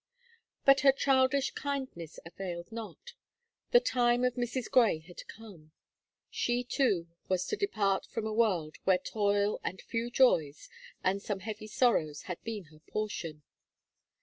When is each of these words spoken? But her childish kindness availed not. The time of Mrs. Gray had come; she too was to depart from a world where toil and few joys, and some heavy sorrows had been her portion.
But 0.65 0.79
her 0.79 0.91
childish 0.91 1.51
kindness 1.51 2.19
availed 2.25 2.71
not. 2.71 3.13
The 3.69 3.79
time 3.79 4.23
of 4.25 4.33
Mrs. 4.33 4.67
Gray 4.67 4.97
had 4.97 5.27
come; 5.27 5.73
she 6.31 6.63
too 6.63 7.07
was 7.27 7.45
to 7.45 7.55
depart 7.55 8.07
from 8.07 8.25
a 8.25 8.33
world 8.33 8.77
where 8.83 8.97
toil 8.97 9.59
and 9.63 9.79
few 9.79 10.09
joys, 10.09 10.69
and 11.03 11.21
some 11.21 11.41
heavy 11.41 11.67
sorrows 11.67 12.23
had 12.23 12.41
been 12.43 12.63
her 12.73 12.79
portion. 12.79 13.43